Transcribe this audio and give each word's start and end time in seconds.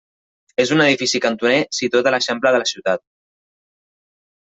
És 0.63 0.71
un 0.75 0.81
edifici 0.85 1.21
cantoner 1.27 1.61
situat 1.81 2.11
a 2.13 2.17
l'eixample 2.17 2.57
de 2.57 2.65
la 2.65 2.69
ciutat. 2.73 3.07